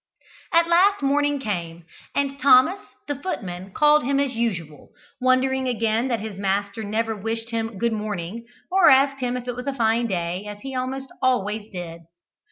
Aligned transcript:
At 0.51 0.67
last 0.67 1.03
morning 1.03 1.37
came, 1.39 1.85
and 2.15 2.39
Thomas, 2.39 2.79
the 3.07 3.13
footman, 3.13 3.71
called 3.71 4.03
him 4.03 4.19
as 4.19 4.31
usual, 4.33 4.89
wondering 5.21 5.67
again 5.67 6.07
that 6.07 6.21
his 6.21 6.31
young 6.37 6.41
master 6.41 6.83
never 6.83 7.15
wished 7.15 7.51
him 7.51 7.77
"good 7.77 7.93
morning," 7.93 8.47
or 8.71 8.89
asked 8.89 9.19
him 9.19 9.37
if 9.37 9.47
it 9.47 9.55
was 9.55 9.67
a 9.67 9.75
fine 9.75 10.07
day, 10.07 10.47
as 10.47 10.61
he 10.61 10.73
almost 10.73 11.11
always 11.21 11.69
did. 11.71 12.01